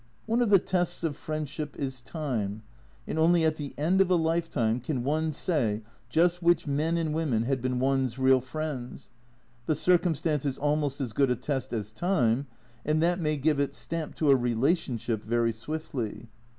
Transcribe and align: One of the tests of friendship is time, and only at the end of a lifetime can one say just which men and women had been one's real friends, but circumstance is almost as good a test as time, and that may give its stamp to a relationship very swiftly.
One 0.25 0.41
of 0.41 0.49
the 0.49 0.57
tests 0.57 1.03
of 1.03 1.15
friendship 1.15 1.75
is 1.77 2.01
time, 2.01 2.63
and 3.05 3.19
only 3.19 3.43
at 3.45 3.57
the 3.57 3.75
end 3.77 4.01
of 4.01 4.09
a 4.09 4.15
lifetime 4.15 4.79
can 4.79 5.03
one 5.03 5.31
say 5.31 5.83
just 6.09 6.41
which 6.41 6.65
men 6.65 6.97
and 6.97 7.13
women 7.13 7.43
had 7.43 7.61
been 7.61 7.77
one's 7.77 8.17
real 8.17 8.41
friends, 8.41 9.11
but 9.67 9.77
circumstance 9.77 10.43
is 10.43 10.57
almost 10.57 11.01
as 11.01 11.13
good 11.13 11.29
a 11.29 11.35
test 11.35 11.71
as 11.71 11.91
time, 11.91 12.47
and 12.83 12.99
that 13.03 13.19
may 13.19 13.37
give 13.37 13.59
its 13.59 13.77
stamp 13.77 14.15
to 14.15 14.31
a 14.31 14.35
relationship 14.35 15.23
very 15.23 15.51
swiftly. 15.51 16.29